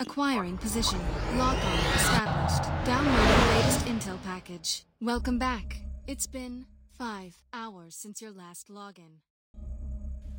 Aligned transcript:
Acquiring 0.00 0.56
position. 0.56 0.98
Lock 1.36 1.58
established. 1.94 2.64
Downloading 2.86 3.54
latest 3.54 3.86
intel 3.86 4.16
package. 4.24 4.84
Welcome 4.98 5.38
back. 5.38 5.82
It's 6.06 6.26
been 6.26 6.64
five 6.96 7.34
hours 7.52 7.96
since 7.96 8.24
your 8.24 8.32
last 8.32 8.70
login. 8.70 9.20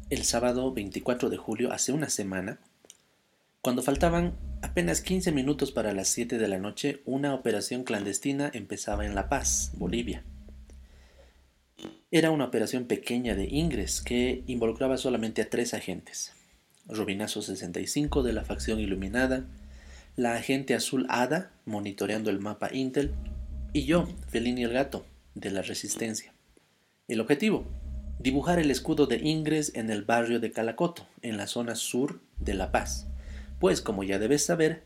El 0.10 0.24
sábado 0.24 0.74
24 0.74 1.29
de 1.29 1.38
julio, 1.38 1.71
hace 1.71 1.92
una 1.92 2.10
semana, 2.10 2.60
cuando 3.62 3.83
faltaban 3.83 4.33
apenas 4.63 5.01
15 5.01 5.31
minutos 5.31 5.71
para 5.71 5.93
las 5.93 6.07
7 6.07 6.39
de 6.39 6.47
la 6.47 6.57
noche, 6.57 7.03
una 7.05 7.35
operación 7.35 7.83
clandestina 7.83 8.49
empezaba 8.51 9.05
en 9.05 9.13
La 9.13 9.29
Paz, 9.29 9.73
Bolivia. 9.75 10.23
Era 12.09 12.31
una 12.31 12.46
operación 12.46 12.85
pequeña 12.85 13.35
de 13.35 13.46
Ingres 13.46 14.01
que 14.01 14.43
involucraba 14.47 14.97
solamente 14.97 15.43
a 15.43 15.49
tres 15.51 15.75
agentes. 15.75 16.34
Robinazo 16.91 17.41
65 17.41 18.21
de 18.21 18.34
la 18.34 18.43
facción 18.43 18.79
iluminada, 18.79 19.45
la 20.17 20.35
agente 20.35 20.75
azul 20.75 21.07
Ada 21.09 21.52
monitoreando 21.66 22.29
el 22.29 22.39
mapa 22.39 22.70
Intel 22.73 23.13
y 23.73 23.85
yo, 23.85 24.07
Felini 24.27 24.63
el 24.63 24.73
gato, 24.73 25.05
de 25.33 25.52
la 25.52 25.61
Resistencia. 25.61 26.33
El 27.07 27.21
objetivo, 27.21 27.66
dibujar 28.19 28.59
el 28.59 28.69
escudo 28.69 29.07
de 29.07 29.17
Ingres 29.17 29.71
en 29.75 29.89
el 29.89 30.03
barrio 30.03 30.39
de 30.39 30.52
Calacoto, 30.52 31.07
en 31.21 31.38
la 31.38 31.47
zona 31.47 31.75
sur 31.75 32.19
de 32.39 32.53
La 32.53 32.71
Paz. 32.71 33.08
Pues 33.59 33.81
como 33.81 34.03
ya 34.03 34.19
debes 34.19 34.45
saber, 34.45 34.83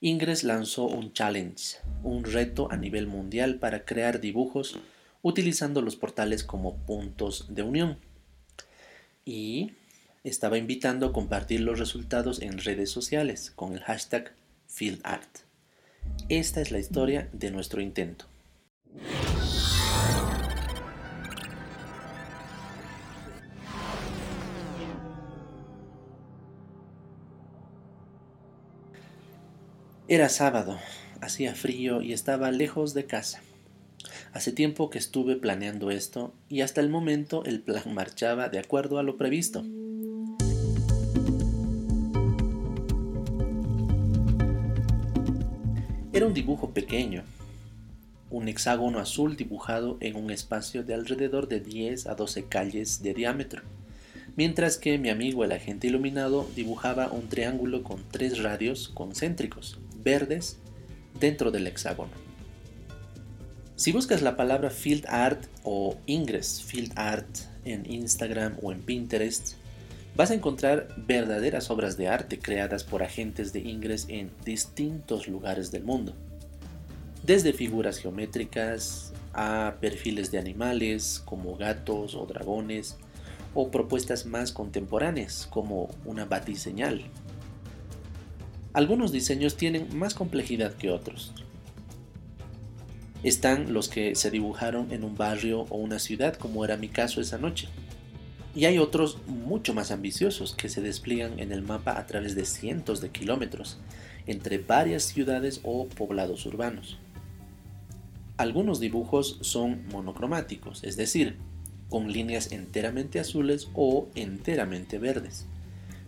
Ingres 0.00 0.44
lanzó 0.44 0.84
un 0.84 1.12
challenge, 1.12 1.78
un 2.02 2.24
reto 2.24 2.70
a 2.70 2.76
nivel 2.76 3.06
mundial 3.06 3.58
para 3.58 3.84
crear 3.84 4.20
dibujos 4.20 4.78
utilizando 5.22 5.82
los 5.82 5.96
portales 5.96 6.44
como 6.44 6.76
puntos 6.86 7.46
de 7.48 7.62
unión. 7.62 7.98
Y 9.24 9.72
estaba 10.22 10.58
invitando 10.58 11.06
a 11.06 11.12
compartir 11.12 11.60
los 11.60 11.78
resultados 11.78 12.42
en 12.42 12.58
redes 12.58 12.90
sociales 12.90 13.52
con 13.56 13.72
el 13.72 13.80
hashtag 13.80 14.34
FieldArt. 14.66 15.40
Esta 16.28 16.60
es 16.60 16.70
la 16.70 16.78
historia 16.78 17.28
de 17.32 17.50
nuestro 17.50 17.80
intento. 17.80 18.26
Era 30.06 30.28
sábado, 30.28 30.78
hacía 31.20 31.54
frío 31.54 32.02
y 32.02 32.12
estaba 32.12 32.50
lejos 32.50 32.94
de 32.94 33.06
casa. 33.06 33.42
Hace 34.32 34.52
tiempo 34.52 34.90
que 34.90 34.98
estuve 34.98 35.36
planeando 35.36 35.90
esto 35.90 36.34
y 36.48 36.62
hasta 36.62 36.80
el 36.80 36.88
momento 36.88 37.44
el 37.44 37.60
plan 37.60 37.84
marchaba 37.94 38.48
de 38.48 38.58
acuerdo 38.58 38.98
a 38.98 39.02
lo 39.02 39.16
previsto. 39.16 39.64
Era 46.20 46.26
un 46.26 46.34
dibujo 46.34 46.74
pequeño, 46.74 47.22
un 48.28 48.48
hexágono 48.48 48.98
azul 48.98 49.38
dibujado 49.38 49.96
en 50.00 50.16
un 50.16 50.30
espacio 50.30 50.82
de 50.82 50.92
alrededor 50.92 51.48
de 51.48 51.60
10 51.60 52.06
a 52.08 52.14
12 52.14 52.44
calles 52.44 53.02
de 53.02 53.14
diámetro, 53.14 53.62
mientras 54.36 54.76
que 54.76 54.98
mi 54.98 55.08
amigo 55.08 55.44
el 55.44 55.52
agente 55.52 55.86
iluminado 55.86 56.46
dibujaba 56.54 57.10
un 57.10 57.30
triángulo 57.30 57.82
con 57.82 58.04
tres 58.10 58.42
radios 58.42 58.90
concéntricos, 58.90 59.78
verdes, 60.04 60.58
dentro 61.18 61.50
del 61.50 61.66
hexágono. 61.66 62.12
Si 63.76 63.90
buscas 63.90 64.20
la 64.20 64.36
palabra 64.36 64.68
Field 64.68 65.06
Art 65.08 65.46
o 65.62 65.96
Ingress 66.04 66.62
Field 66.62 66.92
Art 66.96 67.34
en 67.64 67.90
Instagram 67.90 68.58
o 68.60 68.72
en 68.72 68.82
Pinterest, 68.82 69.54
vas 70.20 70.30
a 70.30 70.34
encontrar 70.34 70.88
verdaderas 70.98 71.70
obras 71.70 71.96
de 71.96 72.06
arte 72.06 72.38
creadas 72.38 72.84
por 72.84 73.02
agentes 73.02 73.54
de 73.54 73.60
Ingress 73.60 74.04
en 74.10 74.30
distintos 74.44 75.26
lugares 75.28 75.70
del 75.70 75.82
mundo. 75.82 76.14
Desde 77.22 77.54
figuras 77.54 77.96
geométricas 77.96 79.14
a 79.32 79.76
perfiles 79.80 80.30
de 80.30 80.38
animales 80.38 81.22
como 81.24 81.56
gatos 81.56 82.14
o 82.14 82.26
dragones, 82.26 82.98
o 83.54 83.70
propuestas 83.70 84.26
más 84.26 84.52
contemporáneas 84.52 85.48
como 85.48 85.88
una 86.04 86.26
batiseñal. 86.26 87.02
Algunos 88.74 89.12
diseños 89.12 89.56
tienen 89.56 89.88
más 89.96 90.12
complejidad 90.12 90.74
que 90.74 90.90
otros, 90.90 91.32
están 93.22 93.72
los 93.72 93.88
que 93.88 94.14
se 94.16 94.30
dibujaron 94.30 94.92
en 94.92 95.02
un 95.02 95.16
barrio 95.16 95.62
o 95.70 95.78
una 95.78 95.98
ciudad, 95.98 96.34
como 96.34 96.62
era 96.62 96.76
mi 96.76 96.88
caso 96.88 97.22
esa 97.22 97.38
noche. 97.38 97.68
Y 98.54 98.64
hay 98.64 98.78
otros 98.78 99.18
mucho 99.26 99.74
más 99.74 99.90
ambiciosos 99.90 100.54
que 100.54 100.68
se 100.68 100.80
despliegan 100.80 101.38
en 101.38 101.52
el 101.52 101.62
mapa 101.62 101.98
a 101.98 102.06
través 102.06 102.34
de 102.34 102.44
cientos 102.44 103.00
de 103.00 103.10
kilómetros, 103.10 103.78
entre 104.26 104.58
varias 104.58 105.04
ciudades 105.04 105.60
o 105.62 105.86
poblados 105.88 106.46
urbanos. 106.46 106.98
Algunos 108.36 108.80
dibujos 108.80 109.38
son 109.42 109.86
monocromáticos, 109.92 110.82
es 110.82 110.96
decir, 110.96 111.36
con 111.90 112.10
líneas 112.10 112.52
enteramente 112.52 113.20
azules 113.20 113.68
o 113.74 114.08
enteramente 114.14 114.98
verdes. 114.98 115.46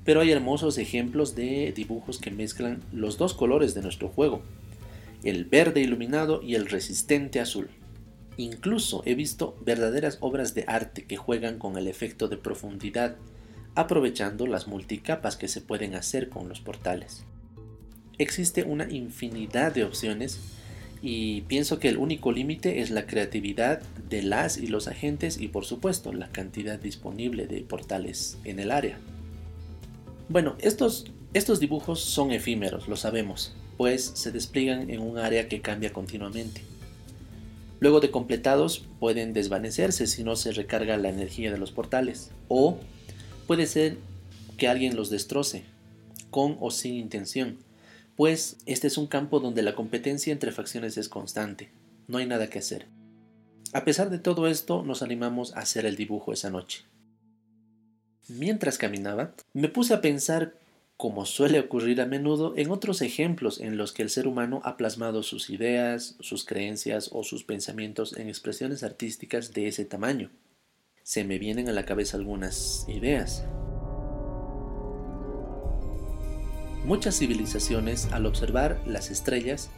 Pero 0.05 0.21
hay 0.21 0.31
hermosos 0.31 0.79
ejemplos 0.79 1.35
de 1.35 1.73
dibujos 1.77 2.19
que 2.19 2.31
mezclan 2.31 2.83
los 2.93 3.19
dos 3.19 3.35
colores 3.35 3.75
de 3.75 3.83
nuestro 3.83 4.09
juego, 4.09 4.43
el 5.23 5.45
verde 5.45 5.81
iluminado 5.81 6.43
y 6.43 6.55
el 6.55 6.67
resistente 6.67 7.39
azul. 7.39 7.69
Incluso 8.37 9.03
he 9.05 9.15
visto 9.15 9.57
verdaderas 9.65 10.19
obras 10.21 10.55
de 10.55 10.65
arte 10.67 11.05
que 11.05 11.17
juegan 11.17 11.59
con 11.59 11.77
el 11.77 11.87
efecto 11.87 12.29
de 12.29 12.39
profundidad, 12.39 13.17
aprovechando 13.75 14.47
las 14.47 14.67
multicapas 14.67 15.37
que 15.37 15.49
se 15.49 15.61
pueden 15.61 15.95
hacer 15.95 16.29
con 16.29 16.49
los 16.49 16.61
portales. 16.61 17.25
Existe 18.19 18.63
una 18.65 18.91
infinidad 18.91 19.75
de 19.75 19.85
opciones 19.85 20.41
y 21.03 21.43
pienso 21.43 21.79
que 21.79 21.89
el 21.89 21.99
único 21.99 22.31
límite 22.31 22.81
es 22.81 22.91
la 22.91 23.07
creatividad 23.07 23.83
de 24.09 24.23
las 24.23 24.57
y 24.57 24.69
los 24.69 24.89
agentes 24.89 25.41
y 25.41 25.49
por 25.49 25.65
supuesto 25.65 26.13
la 26.13 26.29
cantidad 26.29 26.79
disponible 26.79 27.47
de 27.47 27.63
portales 27.63 28.39
en 28.45 28.61
el 28.61 28.71
área. 28.71 28.99
Bueno, 30.29 30.57
estos, 30.61 31.11
estos 31.35 31.61
dibujos 31.61 32.01
son 32.01 32.31
efímeros, 32.31 32.89
lo 32.89 32.97
sabemos, 32.97 33.55
pues 33.77 34.13
se 34.15 34.31
despliegan 34.31 34.91
en 34.91 35.01
un 35.01 35.19
área 35.19 35.49
que 35.49 35.61
cambia 35.61 35.93
continuamente. 35.93 36.63
Luego 37.83 37.99
de 37.99 38.13
completados 38.13 38.87
pueden 39.01 39.33
desvanecerse 39.33 40.07
si 40.07 40.23
no 40.23 40.37
se 40.37 40.53
recarga 40.53 40.97
la 40.99 41.09
energía 41.09 41.51
de 41.51 41.59
los 41.59 41.73
portales, 41.73 42.31
o 42.47 42.79
puede 43.49 43.67
ser 43.67 43.99
que 44.57 44.69
alguien 44.69 44.95
los 44.95 45.11
destroce, 45.11 45.65
con 46.31 46.57
o 46.61 46.71
sin 46.71 46.95
intención, 46.95 47.59
pues 48.15 48.59
este 48.67 48.87
es 48.87 48.99
un 48.99 49.09
campo 49.09 49.41
donde 49.41 49.63
la 49.63 49.75
competencia 49.75 50.33
entre 50.33 50.53
facciones 50.53 50.97
es 50.97 51.09
constante, 51.09 51.73
no 52.07 52.19
hay 52.19 52.27
nada 52.27 52.49
que 52.49 52.61
hacer. 52.61 52.87
A 53.73 53.85
pesar 53.85 54.11
de 54.11 54.21
todo 54.21 54.47
esto, 54.47 54.85
nos 54.85 55.03
animamos 55.03 55.53
a 55.57 55.63
hacer 55.63 55.85
el 55.85 55.97
dibujo 55.97 56.33
esa 56.33 56.51
noche. 56.51 56.85
Mientras 58.29 58.79
caminaba, 58.79 59.35
me 59.55 59.69
puse 59.69 59.93
a 59.93 60.01
pensar 60.01 60.55
como 61.03 61.27
suele 61.27 61.59
ocurrir 61.59 62.01
a 62.01 62.07
menudo 62.07 62.55
en 62.57 62.71
otros 62.71 63.03
ejemplos 63.03 63.61
en 63.61 63.77
los 63.77 63.93
que 63.93 64.03
el 64.03 64.09
ser 64.09 64.29
humano 64.29 64.61
ha 64.63 64.77
plasmado 64.77 65.25
sus 65.25 65.51
ideas, 65.51 66.15
sus 66.21 66.45
creencias 66.45 67.11
o 67.13 67.25
sus 67.25 67.43
pensamientos 67.43 68.17
en 68.17 68.29
expresiones 68.29 68.85
artísticas 68.85 69.53
de 69.53 69.67
ese 69.67 69.85
tamaño. 69.85 70.31
Se 71.03 71.25
me 71.25 71.41
vienen 71.41 71.69
a 71.69 71.73
la 71.73 71.85
cabeza 71.87 72.17
algunas 72.17 72.87
ideas. 72.89 73.45
Muchas 76.85 77.19
civilizaciones, 77.19 78.07
al 78.13 78.25
observar 78.25 78.81
las 78.87 79.11
estrellas 79.11 79.71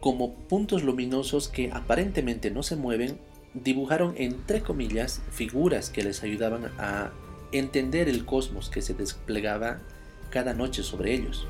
como 0.00 0.32
puntos 0.32 0.82
luminosos 0.82 1.48
que 1.48 1.70
aparentemente 1.74 2.50
no 2.50 2.62
se 2.62 2.76
mueven, 2.76 3.18
dibujaron 3.52 4.14
entre 4.16 4.62
comillas 4.62 5.20
figuras 5.30 5.90
que 5.90 6.02
les 6.02 6.22
ayudaban 6.22 6.72
a 6.78 7.12
entender 7.52 8.08
el 8.08 8.24
cosmos 8.24 8.70
que 8.70 8.80
se 8.80 8.94
desplegaba 8.94 9.82
cada 10.32 10.54
noche 10.54 10.82
sobre 10.82 11.14
ellos. 11.14 11.46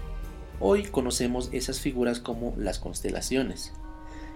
Hoy 0.61 0.83
conocemos 0.83 1.49
esas 1.53 1.81
figuras 1.81 2.21
como 2.21 2.53
las 2.59 2.79
constelaciones, 2.79 3.73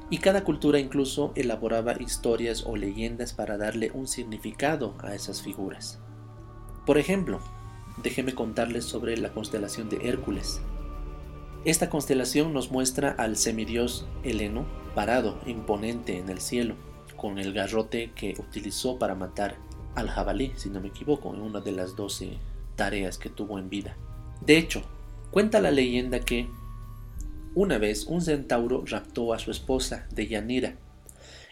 y 0.09 0.19
cada 0.19 0.45
cultura 0.45 0.79
incluso 0.79 1.33
elaboraba 1.35 2.01
historias 2.01 2.65
o 2.65 2.77
leyendas 2.77 3.33
para 3.33 3.59
darle 3.59 3.91
un 3.93 4.07
significado 4.07 4.95
a 5.01 5.15
esas 5.15 5.43
figuras. 5.43 5.99
Por 6.87 6.97
ejemplo, 6.97 7.41
déjeme 8.03 8.35
contarles 8.35 8.85
sobre 8.85 9.17
la 9.17 9.33
constelación 9.33 9.89
de 9.89 10.09
Hércules. 10.09 10.61
Esta 11.65 11.91
constelación 11.91 12.53
nos 12.53 12.71
muestra 12.71 13.11
al 13.11 13.37
semidios 13.37 14.07
Heleno 14.23 14.65
parado, 14.95 15.41
imponente 15.45 16.19
en 16.19 16.29
el 16.29 16.41
cielo, 16.41 16.77
con 17.17 17.39
el 17.41 17.53
garrote 17.53 18.13
que 18.15 18.37
utilizó 18.39 18.99
para 18.99 19.17
matar 19.17 19.57
al 19.97 20.09
jabalí, 20.09 20.53
si 20.55 20.71
no 20.71 20.81
me 20.81 20.89
equivoco, 20.89 21.35
en 21.35 21.41
una 21.41 21.61
de 21.61 21.73
las 21.73 21.97
doce 21.97 22.39
tareas 22.77 23.19
que 23.19 23.31
tuvo 23.31 23.59
en 23.59 23.69
vida. 23.69 23.97
De 24.45 24.59
hecho, 24.59 24.83
cuenta 25.31 25.61
la 25.61 25.71
leyenda 25.71 26.21
que 26.21 26.49
una 27.55 27.79
vez 27.79 28.07
un 28.07 28.21
centauro 28.21 28.85
raptó 28.87 29.33
a 29.33 29.39
su 29.39 29.51
esposa, 29.51 30.07
Deyanira, 30.15 30.77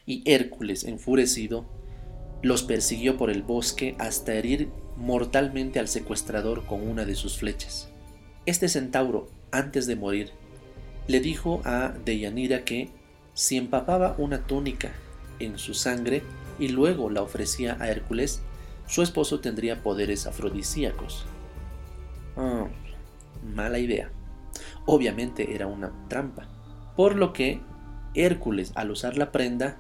y 0.06 0.22
Hércules, 0.30 0.84
enfurecido, 0.84 1.64
los 2.42 2.62
persiguió 2.62 3.16
por 3.16 3.30
el 3.30 3.42
bosque 3.42 3.96
hasta 3.98 4.34
herir 4.34 4.68
mortalmente 4.96 5.78
al 5.80 5.88
secuestrador 5.88 6.66
con 6.66 6.86
una 6.86 7.04
de 7.04 7.14
sus 7.14 7.38
flechas. 7.38 7.88
Este 8.46 8.68
centauro, 8.68 9.30
antes 9.50 9.86
de 9.86 9.96
morir, 9.96 10.30
le 11.08 11.20
dijo 11.20 11.62
a 11.64 11.94
Deyanira 12.04 12.64
que 12.64 12.90
si 13.32 13.56
empapaba 13.56 14.14
una 14.18 14.46
túnica 14.46 14.92
en 15.38 15.58
su 15.58 15.74
sangre 15.74 16.22
y 16.58 16.68
luego 16.68 17.10
la 17.10 17.22
ofrecía 17.22 17.76
a 17.80 17.88
Hércules, 17.88 18.42
su 18.86 19.02
esposo 19.02 19.40
tendría 19.40 19.82
poderes 19.82 20.26
afrodisíacos. 20.26 21.24
Ah, 22.36 22.66
mala 23.54 23.78
idea. 23.78 24.10
Obviamente 24.86 25.54
era 25.54 25.66
una 25.66 25.92
trampa. 26.08 26.48
Por 26.96 27.16
lo 27.16 27.32
que 27.32 27.60
Hércules, 28.14 28.72
al 28.74 28.90
usar 28.90 29.16
la 29.16 29.32
prenda, 29.32 29.78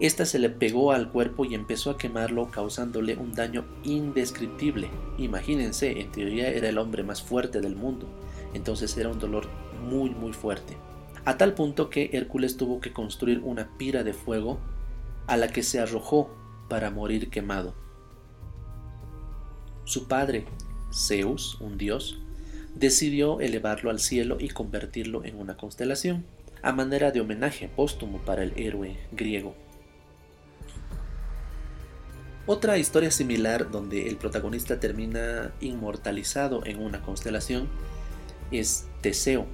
esta 0.00 0.26
se 0.26 0.38
le 0.38 0.50
pegó 0.50 0.92
al 0.92 1.10
cuerpo 1.10 1.44
y 1.44 1.54
empezó 1.54 1.90
a 1.90 1.98
quemarlo, 1.98 2.50
causándole 2.50 3.16
un 3.16 3.32
daño 3.32 3.64
indescriptible. 3.84 4.90
Imagínense, 5.18 6.00
en 6.00 6.10
teoría 6.10 6.48
era 6.48 6.68
el 6.68 6.78
hombre 6.78 7.04
más 7.04 7.22
fuerte 7.22 7.60
del 7.60 7.76
mundo, 7.76 8.08
entonces 8.54 8.96
era 8.96 9.08
un 9.08 9.20
dolor 9.20 9.48
muy 9.88 10.10
muy 10.10 10.32
fuerte. 10.32 10.76
A 11.24 11.38
tal 11.38 11.54
punto 11.54 11.90
que 11.90 12.10
Hércules 12.12 12.56
tuvo 12.56 12.80
que 12.80 12.92
construir 12.92 13.40
una 13.44 13.78
pira 13.78 14.02
de 14.02 14.12
fuego 14.12 14.58
a 15.26 15.36
la 15.36 15.48
que 15.48 15.62
se 15.62 15.80
arrojó 15.80 16.28
para 16.68 16.90
morir 16.90 17.30
quemado. 17.30 17.74
Su 19.84 20.08
padre, 20.08 20.46
Zeus, 20.94 21.60
un 21.60 21.76
dios, 21.76 22.18
decidió 22.74 23.40
elevarlo 23.40 23.90
al 23.90 24.00
cielo 24.00 24.36
y 24.40 24.48
convertirlo 24.48 25.24
en 25.24 25.38
una 25.38 25.56
constelación, 25.56 26.24
a 26.62 26.72
manera 26.72 27.10
de 27.10 27.20
homenaje 27.20 27.68
póstumo 27.68 28.18
para 28.24 28.42
el 28.42 28.52
héroe 28.56 28.96
griego. 29.12 29.54
Otra 32.46 32.76
historia 32.76 33.10
similar 33.10 33.70
donde 33.70 34.06
el 34.08 34.16
protagonista 34.16 34.78
termina 34.78 35.52
inmortalizado 35.60 36.64
en 36.66 36.78
una 36.78 37.00
constelación 37.00 37.68
es 38.50 38.86
Teseo, 39.00 39.46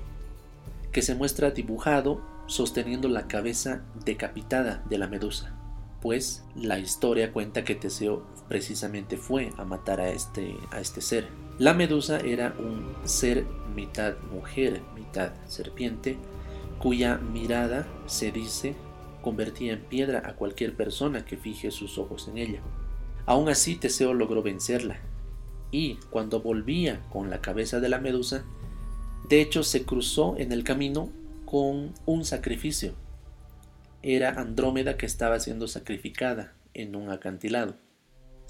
que 0.91 1.03
se 1.03 1.15
muestra 1.15 1.53
dibujado 1.53 2.21
sosteniendo 2.47 3.09
la 3.09 3.29
cabeza 3.29 3.83
decapitada 4.05 4.83
de 4.91 4.99
la 4.99 5.07
medusa, 5.07 5.55
pues 6.03 6.43
la 6.57 6.81
historia 6.81 7.33
cuenta 7.33 7.63
que 7.63 7.77
Teseo 7.77 8.27
precisamente 8.51 9.17
fue 9.17 9.53
a 9.59 9.65
matar 9.65 10.01
a 10.01 10.11
este, 10.11 10.57
a 10.73 10.81
este 10.81 11.01
ser. 11.01 11.29
La 11.61 11.73
medusa 11.73 12.19
era 12.19 12.53
un 12.59 12.97
ser 13.05 13.47
mitad 13.77 14.15
mujer, 14.33 14.83
mitad 14.97 15.31
serpiente, 15.47 16.19
cuya 16.81 17.19
mirada, 17.19 17.87
se 18.07 18.33
dice, 18.33 18.75
convertía 19.23 19.75
en 19.75 19.85
piedra 19.85 20.25
a 20.27 20.35
cualquier 20.35 20.75
persona 20.75 21.25
que 21.25 21.37
fije 21.37 21.71
sus 21.71 21.97
ojos 21.97 22.27
en 22.27 22.39
ella. 22.39 22.61
Aún 23.25 23.49
así 23.49 23.77
Teseo 23.77 24.15
logró 24.15 24.43
vencerla, 24.43 24.99
y 25.71 25.99
cuando 26.11 26.43
volvía 26.43 27.07
con 27.09 27.31
la 27.31 27.41
cabeza 27.41 27.79
de 27.79 27.89
la 27.89 28.01
medusa, 28.01 28.45
de 29.29 29.43
hecho 29.43 29.63
se 29.63 29.85
cruzó 29.85 30.35
en 30.39 30.51
el 30.51 30.65
camino 30.65 31.09
con 31.47 31.95
un 32.05 32.25
sacrificio. 32.25 32.95
Era 34.03 34.31
Andrómeda 34.41 34.97
que 34.97 35.07
estaba 35.07 35.39
siendo 35.39 35.69
sacrificada 35.69 36.55
en 36.75 36.97
un 36.97 37.11
acantilado. 37.11 37.77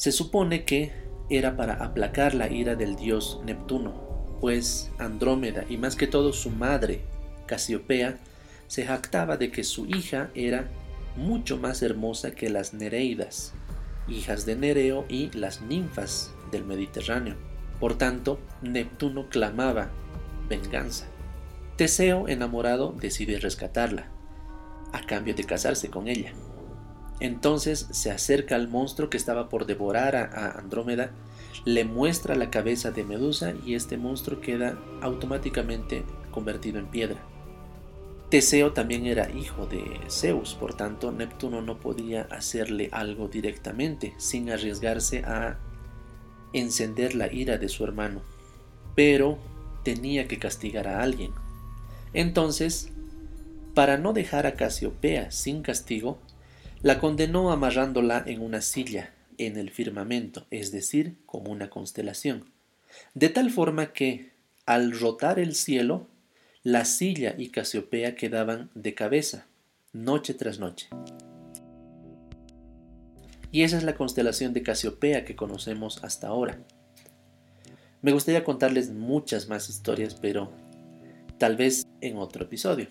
Se 0.01 0.13
supone 0.13 0.65
que 0.65 0.93
era 1.29 1.59
para 1.59 1.75
aplacar 1.75 2.33
la 2.35 2.51
ira 2.51 2.75
del 2.75 2.97
dios 2.97 3.39
Neptuno, 3.45 4.39
pues 4.41 4.91
Andrómeda 4.97 5.67
y 5.69 5.77
más 5.77 5.95
que 5.95 6.07
todo 6.07 6.33
su 6.33 6.49
madre, 6.49 7.03
Casiopea, 7.47 8.17
se 8.67 8.87
jactaba 8.87 9.37
de 9.37 9.51
que 9.51 9.63
su 9.63 9.85
hija 9.85 10.31
era 10.35 10.71
mucho 11.17 11.59
más 11.59 11.83
hermosa 11.83 12.31
que 12.31 12.49
las 12.49 12.73
Nereidas, 12.73 13.53
hijas 14.09 14.47
de 14.47 14.57
Nereo 14.57 15.05
y 15.07 15.31
las 15.37 15.61
ninfas 15.61 16.33
del 16.51 16.65
Mediterráneo. 16.65 17.37
Por 17.79 17.99
tanto, 17.99 18.41
Neptuno 18.63 19.29
clamaba 19.29 19.91
venganza. 20.49 21.09
Teseo, 21.77 22.27
enamorado, 22.27 22.97
decide 22.99 23.39
rescatarla, 23.39 24.11
a 24.95 25.05
cambio 25.05 25.35
de 25.35 25.45
casarse 25.45 25.91
con 25.91 26.09
ella. 26.09 26.33
Entonces 27.21 27.87
se 27.91 28.11
acerca 28.11 28.57
al 28.57 28.69
monstruo 28.69 29.11
que 29.11 29.19
estaba 29.19 29.49
por 29.49 29.67
devorar 29.67 30.17
a, 30.17 30.59
Andrómeda, 30.59 31.11
le 31.67 31.85
muestra 31.85 32.35
la 32.35 32.51
cabeza 32.51 32.91
de 32.91 33.05
Medusa 33.05 33.53
y 33.65 33.75
este 33.75 33.99
monstruo 33.99 34.41
queda 34.41 34.79
automáticamente 35.03 36.05
convertido 36.31 36.79
en 36.79 36.87
piedra. 36.87 37.21
Teseo 38.31 38.73
también 38.73 39.07
era 39.07 39.31
hijo 39.31 39.67
de 39.67 40.01
Zeus, 40.09 40.55
por 40.55 40.75
tanto 40.75 41.13
Neptuno 41.13 41.61
no 41.63 41.81
podía 41.81 42.23
hacerle 42.31 42.89
algo 42.93 43.29
directamente 43.29 44.15
sin 44.19 44.51
arriesgarse 44.51 45.25
a 45.25 45.59
encender 46.53 47.15
la 47.15 47.31
ira 47.33 47.59
de 47.59 47.69
su 47.69 47.85
hermano, 47.85 48.23
pero 48.95 49.39
tenía 49.83 50.29
que 50.29 50.39
castigar 50.39 50.89
a 50.89 51.03
alguien. 51.03 51.33
Entonces, 52.13 52.91
para 53.75 53.99
no 53.99 54.13
dejar 54.13 54.47
a 54.47 54.55
Casiopea 54.55 55.31
sin 55.31 55.63
castigo, 55.63 56.19
la 56.83 56.99
condenó 56.99 57.53
amarrándola 57.53 58.23
en 58.27 58.41
una 58.41 58.63
silla 58.63 59.13
en 59.39 59.57
el 59.57 59.71
firmamento, 59.71 60.47
es 60.51 60.73
decir, 60.73 61.17
como 61.27 61.51
una 61.51 61.71
constelación, 61.71 62.51
de 63.15 63.29
tal 63.29 63.51
forma 63.51 63.93
que, 63.93 64.31
al 64.67 64.99
rotar 64.99 65.39
el 65.39 65.55
cielo, 65.55 66.07
la 66.63 66.85
silla 66.85 67.35
y 67.37 67.49
Casiopea 67.49 68.15
quedaban 68.15 68.71
de 68.75 68.95
cabeza, 68.95 69.47
noche 69.93 70.35
tras 70.35 70.59
noche. 70.59 70.89
Y 73.53 73.63
esa 73.63 73.79
es 73.79 73.83
la 73.83 73.97
constelación 73.97 74.53
de 74.53 74.63
Casiopea 74.63 75.25
que 75.25 75.37
conocemos 75.37 76.03
hasta 76.05 76.29
ahora. 76.29 76.59
Me 78.01 78.13
gustaría 78.13 78.45
contarles 78.45 78.91
muchas 78.91 79.49
más 79.49 79.69
historias, 79.69 80.15
pero 80.15 80.51
tal 81.39 81.57
vez 81.57 81.87
en 82.01 82.17
otro 82.17 82.45
episodio. 82.45 82.87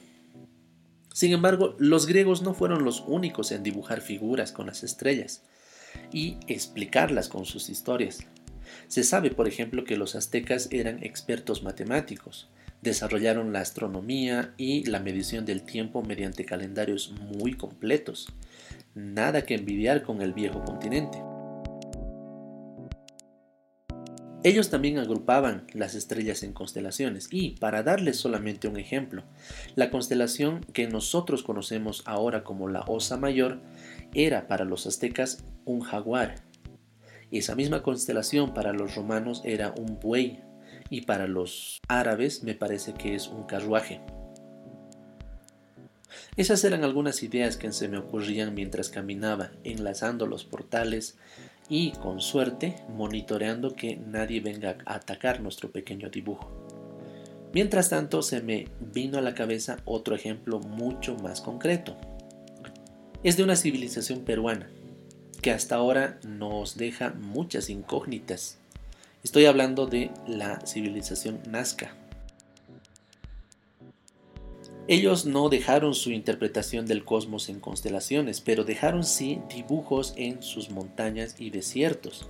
Sin 1.14 1.34
embargo, 1.34 1.76
los 1.80 2.06
griegos 2.06 2.42
no 2.42 2.54
fueron 2.54 2.84
los 2.84 3.04
únicos 3.08 3.52
en 3.52 3.64
dibujar 3.64 4.02
figuras 4.02 4.52
con 4.52 4.68
las 4.68 4.84
estrellas 4.84 5.44
y 6.12 6.38
explicarlas 6.48 7.30
con 7.30 7.46
sus 7.46 7.70
historias. 7.70 8.20
Se 8.88 9.04
sabe, 9.04 9.32
por 9.32 9.48
ejemplo, 9.48 9.84
que 9.84 9.98
los 9.98 10.16
aztecas 10.16 10.68
eran 10.72 11.04
expertos 11.04 11.64
matemáticos, 11.64 12.50
desarrollaron 12.82 13.52
la 13.52 13.62
astronomía 13.62 14.54
y 14.58 14.86
la 14.86 15.00
medición 15.00 15.46
del 15.46 15.64
tiempo 15.64 16.04
mediante 16.04 16.46
calendarios 16.46 17.12
muy 17.12 17.54
completos. 17.56 18.28
Nada 18.94 19.44
que 19.44 19.56
envidiar 19.56 20.04
con 20.04 20.22
el 20.22 20.34
viejo 20.34 20.64
continente. 20.64 21.29
Ellos 24.42 24.70
también 24.70 24.98
agrupaban 25.00 25.68
las 25.74 25.96
estrellas 25.96 26.44
en 26.44 26.54
constelaciones 26.54 27.28
y, 27.30 27.58
para 27.58 27.84
darles 27.84 28.18
solamente 28.18 28.70
un 28.70 28.78
ejemplo, 28.78 29.24
la 29.76 29.92
constelación 29.92 30.62
que 30.72 30.88
nosotros 30.88 31.44
conocemos 31.44 32.04
ahora 32.06 32.46
como 32.46 32.70
la 32.70 32.82
Osa 32.88 33.18
Mayor 33.18 33.60
era 34.14 34.48
para 34.48 34.64
los 34.64 34.88
aztecas 34.88 35.44
un 35.66 35.82
jaguar. 35.82 36.36
Esa 37.32 37.54
misma 37.56 37.84
constelación 37.84 38.54
para 38.54 38.72
los 38.72 38.96
romanos 38.96 39.42
era 39.44 39.74
un 39.78 40.00
buey 40.00 40.40
y 40.90 41.02
para 41.02 41.28
los 41.28 41.82
árabes 41.90 42.42
me 42.42 42.56
parece 42.56 42.94
que 42.94 43.16
es 43.16 43.28
un 43.28 43.44
carruaje. 43.44 44.00
Esas 46.38 46.64
eran 46.64 46.86
algunas 46.86 47.24
ideas 47.24 47.58
que 47.58 47.72
se 47.74 47.90
me 47.90 47.98
ocurrían 47.98 48.56
mientras 48.56 48.90
caminaba, 48.90 49.52
enlazando 49.66 50.26
los 50.26 50.46
portales 50.46 51.18
y, 51.70 51.92
con 51.92 52.20
suerte, 52.20 52.76
monitoreando 52.96 53.76
que 53.76 53.96
nadie 53.96 54.42
venga 54.42 54.78
a 54.86 54.96
atacar 54.96 55.42
nuestro 55.42 55.72
pequeño 55.72 56.10
dibujo. 56.10 56.50
Mientras 57.54 57.90
tanto, 57.90 58.22
se 58.22 58.42
me 58.42 58.68
vino 58.80 59.18
a 59.18 59.22
la 59.22 59.36
cabeza 59.36 59.78
otro 59.86 60.16
ejemplo 60.16 60.60
mucho 60.60 61.16
más 61.16 61.42
concreto. 61.42 61.96
Es 63.24 63.38
de 63.38 63.44
una 63.44 63.56
civilización 63.56 64.22
peruana, 64.22 64.70
que 65.42 65.52
hasta 65.52 65.76
ahora 65.76 66.20
nos 66.24 66.76
deja 66.78 67.12
muchas 67.12 67.70
incógnitas 67.70 68.60
Estoy 69.22 69.48
hablando 69.48 69.86
de 69.86 70.12
la 70.28 70.66
civilización 70.66 71.42
Nazca. 71.46 71.92
Ellos 74.90 75.28
no 75.28 75.50
dejaron 75.50 75.94
su 75.94 76.10
interpretación 76.10 76.88
del 76.88 77.06
cosmos 77.06 77.50
en 77.50 77.60
constelaciones, 77.60 78.42
pero 78.42 78.64
dejaron 78.64 79.04
sí 79.04 79.40
dibujos 79.48 80.16
en 80.18 80.42
sus 80.42 80.72
montañas 80.72 81.36
y 81.38 81.52
desiertos, 81.52 82.26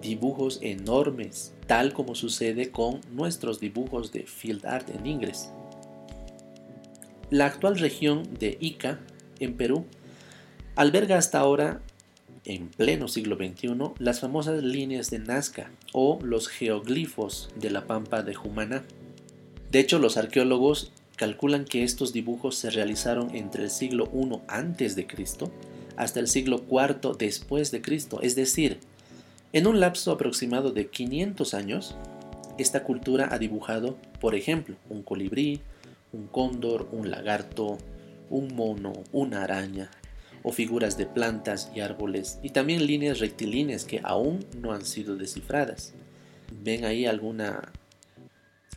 dibujos 0.00 0.60
enormes, 0.62 1.52
tal 1.66 1.92
como 1.92 2.14
sucede 2.14 2.70
con 2.70 3.00
nuestros 3.10 3.58
dibujos 3.58 4.12
de 4.12 4.22
field 4.22 4.64
art 4.66 4.88
en 4.90 5.04
inglés. 5.04 5.50
La 7.30 7.46
actual 7.46 7.76
región 7.76 8.22
de 8.38 8.56
Ica, 8.60 9.00
en 9.40 9.56
Perú, 9.56 9.84
alberga 10.76 11.18
hasta 11.18 11.40
ahora 11.40 11.82
en 12.44 12.68
pleno 12.68 13.08
siglo 13.08 13.34
XXI 13.34 13.76
las 13.98 14.20
famosas 14.20 14.62
líneas 14.62 15.10
de 15.10 15.18
Nazca 15.18 15.72
o 15.92 16.20
los 16.22 16.46
geoglifos 16.46 17.50
de 17.56 17.70
la 17.70 17.88
pampa 17.88 18.22
de 18.22 18.34
Jumana. 18.34 18.84
De 19.72 19.80
hecho, 19.80 19.98
los 19.98 20.16
arqueólogos 20.16 20.92
calculan 21.16 21.64
que 21.64 21.82
estos 21.82 22.12
dibujos 22.12 22.56
se 22.56 22.70
realizaron 22.70 23.34
entre 23.34 23.64
el 23.64 23.70
siglo 23.70 24.10
I 24.14 24.38
antes 24.48 24.94
de 24.94 25.06
Cristo 25.06 25.50
hasta 25.96 26.20
el 26.20 26.28
siglo 26.28 26.62
IV 26.70 27.16
después 27.18 27.70
de 27.70 27.80
Cristo, 27.80 28.20
es 28.22 28.36
decir, 28.36 28.78
en 29.52 29.66
un 29.66 29.80
lapso 29.80 30.12
aproximado 30.12 30.70
de 30.72 30.88
500 30.88 31.54
años, 31.54 31.96
esta 32.58 32.84
cultura 32.84 33.28
ha 33.32 33.38
dibujado, 33.38 33.96
por 34.20 34.34
ejemplo, 34.34 34.76
un 34.90 35.02
colibrí, 35.02 35.60
un 36.12 36.26
cóndor, 36.26 36.88
un 36.92 37.10
lagarto, 37.10 37.78
un 38.28 38.54
mono, 38.54 38.92
una 39.12 39.44
araña, 39.44 39.90
o 40.42 40.52
figuras 40.52 40.98
de 40.98 41.06
plantas 41.06 41.70
y 41.74 41.80
árboles, 41.80 42.38
y 42.42 42.50
también 42.50 42.86
líneas 42.86 43.18
rectilíneas 43.18 43.84
que 43.84 44.00
aún 44.02 44.44
no 44.60 44.72
han 44.72 44.84
sido 44.84 45.16
descifradas. 45.16 45.94
¿Ven 46.62 46.84
ahí 46.84 47.06
alguna 47.06 47.72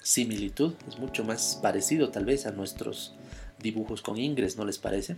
similitud? 0.10 0.74
Es 0.88 0.98
mucho 0.98 1.24
más 1.24 1.60
parecido 1.62 2.10
tal 2.10 2.26
vez 2.26 2.48
a 2.48 2.52
nuestros 2.52 3.14
dibujos 3.62 4.02
con 4.02 4.18
ingres, 4.18 4.58
¿no 4.58 4.66
les 4.66 4.80
parece? 4.80 5.18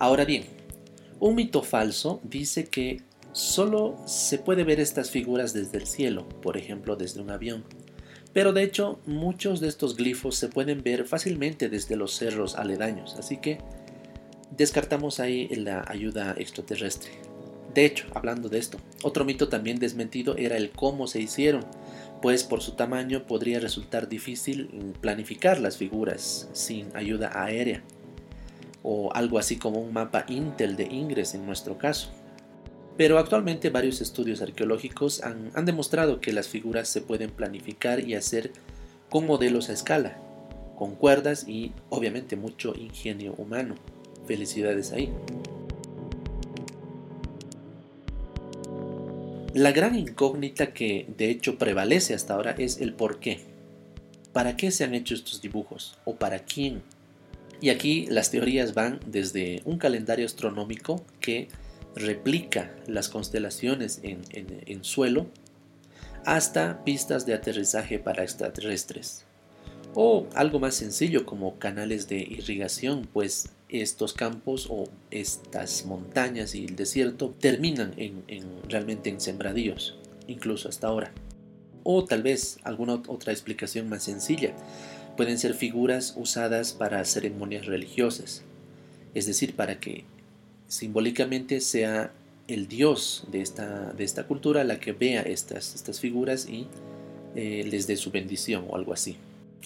Ahora 0.00 0.24
bien, 0.24 0.44
un 1.20 1.36
mito 1.36 1.62
falso 1.62 2.20
dice 2.24 2.64
que 2.64 3.02
solo 3.30 3.96
se 4.06 4.38
puede 4.38 4.64
ver 4.64 4.80
estas 4.80 5.10
figuras 5.10 5.52
desde 5.52 5.78
el 5.78 5.86
cielo, 5.86 6.28
por 6.42 6.56
ejemplo 6.56 6.96
desde 6.96 7.20
un 7.20 7.30
avión. 7.30 7.64
Pero 8.32 8.52
de 8.52 8.64
hecho, 8.64 8.98
muchos 9.06 9.60
de 9.60 9.68
estos 9.68 9.96
glifos 9.96 10.34
se 10.34 10.48
pueden 10.48 10.82
ver 10.82 11.04
fácilmente 11.04 11.68
desde 11.68 11.94
los 11.94 12.16
cerros 12.16 12.56
aledaños, 12.56 13.14
así 13.16 13.36
que 13.36 13.58
descartamos 14.56 15.20
ahí 15.20 15.46
la 15.54 15.84
ayuda 15.86 16.34
extraterrestre. 16.36 17.12
De 17.72 17.84
hecho, 17.84 18.06
hablando 18.14 18.48
de 18.48 18.58
esto, 18.58 18.78
otro 19.02 19.24
mito 19.24 19.48
también 19.48 19.78
desmentido 19.78 20.36
era 20.36 20.56
el 20.56 20.70
cómo 20.70 21.08
se 21.08 21.20
hicieron, 21.20 21.64
pues 22.24 22.42
por 22.42 22.62
su 22.62 22.72
tamaño 22.72 23.26
podría 23.26 23.60
resultar 23.60 24.08
difícil 24.08 24.94
planificar 25.02 25.60
las 25.60 25.76
figuras 25.76 26.48
sin 26.54 26.88
ayuda 26.96 27.30
aérea, 27.34 27.82
o 28.82 29.12
algo 29.12 29.38
así 29.38 29.58
como 29.58 29.78
un 29.82 29.92
mapa 29.92 30.24
Intel 30.28 30.74
de 30.76 30.84
Ingres 30.84 31.34
en 31.34 31.44
nuestro 31.44 31.76
caso. 31.76 32.08
Pero 32.96 33.18
actualmente 33.18 33.68
varios 33.68 34.00
estudios 34.00 34.40
arqueológicos 34.40 35.20
han 35.22 35.66
demostrado 35.66 36.22
que 36.22 36.32
las 36.32 36.48
figuras 36.48 36.88
se 36.88 37.02
pueden 37.02 37.28
planificar 37.28 38.00
y 38.00 38.14
hacer 38.14 38.52
con 39.10 39.26
modelos 39.26 39.68
a 39.68 39.74
escala, 39.74 40.16
con 40.76 40.94
cuerdas 40.94 41.46
y 41.46 41.72
obviamente 41.90 42.36
mucho 42.36 42.74
ingenio 42.74 43.34
humano. 43.36 43.74
Felicidades 44.26 44.92
ahí. 44.92 45.12
La 49.54 49.70
gran 49.70 49.94
incógnita 49.94 50.72
que 50.72 51.06
de 51.16 51.30
hecho 51.30 51.58
prevalece 51.58 52.12
hasta 52.12 52.34
ahora 52.34 52.56
es 52.58 52.80
el 52.80 52.92
por 52.92 53.20
qué. 53.20 53.38
¿Para 54.32 54.56
qué 54.56 54.72
se 54.72 54.82
han 54.82 54.94
hecho 54.94 55.14
estos 55.14 55.40
dibujos? 55.40 55.96
¿O 56.04 56.16
para 56.16 56.40
quién? 56.40 56.82
Y 57.60 57.70
aquí 57.70 58.06
las 58.06 58.32
teorías 58.32 58.74
van 58.74 58.98
desde 59.06 59.62
un 59.64 59.78
calendario 59.78 60.26
astronómico 60.26 61.06
que 61.20 61.46
replica 61.94 62.74
las 62.88 63.08
constelaciones 63.08 64.00
en, 64.02 64.22
en 64.32 64.82
suelo 64.82 65.28
hasta 66.26 66.82
pistas 66.82 67.24
de 67.24 67.34
aterrizaje 67.34 68.00
para 68.00 68.24
extraterrestres. 68.24 69.24
O 69.94 70.26
algo 70.34 70.58
más 70.58 70.74
sencillo 70.74 71.24
como 71.24 71.60
canales 71.60 72.08
de 72.08 72.16
irrigación, 72.16 73.08
pues 73.12 73.50
estos 73.82 74.12
campos 74.12 74.68
o 74.70 74.88
estas 75.10 75.84
montañas 75.86 76.54
y 76.54 76.64
el 76.64 76.76
desierto 76.76 77.34
terminan 77.40 77.94
en, 77.96 78.22
realmente 78.68 79.10
en 79.10 79.20
sembradíos, 79.20 79.96
incluso 80.28 80.68
hasta 80.68 80.86
ahora. 80.86 81.12
O 81.82 82.04
tal 82.04 82.22
vez 82.22 82.58
alguna 82.62 82.94
otra 82.94 83.32
explicación 83.32 83.88
más 83.88 84.04
sencilla. 84.04 84.52
Pueden 85.16 85.38
ser 85.38 85.54
figuras 85.54 86.14
usadas 86.16 86.72
para 86.72 87.04
ceremonias 87.04 87.66
religiosas, 87.66 88.42
es 89.14 89.26
decir, 89.26 89.54
para 89.54 89.78
que 89.78 90.04
simbólicamente 90.66 91.60
sea 91.60 92.12
el 92.48 92.68
dios 92.68 93.24
de 93.30 93.40
esta, 93.40 93.92
de 93.92 94.04
esta 94.04 94.26
cultura 94.26 94.64
la 94.64 94.80
que 94.80 94.92
vea 94.92 95.22
estas, 95.22 95.74
estas 95.74 96.00
figuras 96.00 96.48
y 96.48 96.66
eh, 97.36 97.66
les 97.70 97.86
dé 97.86 97.96
su 97.96 98.10
bendición 98.10 98.66
o 98.68 98.76
algo 98.76 98.92
así. 98.92 99.16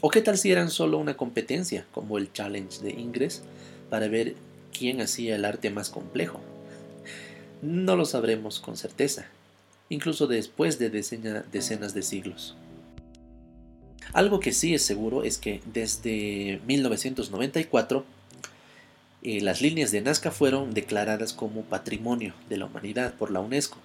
¿O 0.01 0.11
qué 0.11 0.23
tal 0.23 0.39
si 0.39 0.53
eran 0.53 0.71
solo 0.71 0.99
una 0.99 1.17
competencia, 1.17 1.87
como 1.93 2.19
el 2.19 2.33
challenge 2.33 2.83
de 2.83 2.91
Ingres, 2.91 3.43
para 3.89 4.09
ver 4.09 4.35
quién 4.77 5.01
hacía 5.01 5.37
el 5.37 5.45
arte 5.45 5.71
más 5.71 5.91
complejo. 5.91 6.41
No 7.63 7.97
lo 7.97 8.05
sabremos 8.05 8.61
con 8.61 8.77
certeza, 8.77 9.27
incluso 9.89 10.27
después 10.27 10.79
de 10.79 10.91
decenas 10.91 11.95
de 11.95 12.03
siglos. 12.03 12.57
Algo 14.13 14.41
que 14.41 14.53
sí 14.53 14.75
es 14.75 14.83
seguro 14.83 15.23
es 15.25 15.39
que 15.39 15.61
desde 15.67 16.61
1994 16.67 18.05
eh, 19.23 19.41
las 19.41 19.61
líneas 19.61 19.91
de 19.91 20.01
Nazca 20.01 20.31
fueron 20.31 20.73
declaradas 20.73 21.33
como 21.33 21.63
Patrimonio 21.63 22.35
de 22.49 22.57
la 22.57 22.67
Humanidad 22.67 23.15
por 23.15 23.31
la 23.31 23.41
UNESCO. 23.41 23.79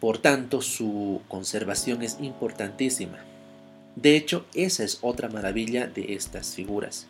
Por 0.00 0.18
tanto, 0.18 0.62
su 0.62 1.20
conservación 1.28 2.02
es 2.02 2.16
importantísima. 2.20 3.18
De 3.96 4.16
hecho, 4.16 4.46
esa 4.54 4.82
es 4.82 4.98
otra 5.02 5.28
maravilla 5.28 5.86
de 5.86 6.14
estas 6.14 6.54
figuras 6.54 7.06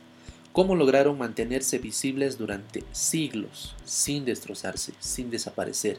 cómo 0.53 0.75
lograron 0.75 1.19
mantenerse 1.19 1.79
visibles 1.79 2.39
durante 2.39 2.85
siglos 2.93 3.75
sin 3.85 4.25
destrozarse, 4.25 4.93
sin 4.99 5.31
desaparecer. 5.31 5.99